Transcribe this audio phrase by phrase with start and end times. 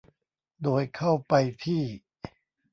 [0.63, 1.33] โดยเข้าไป
[1.65, 1.83] ที่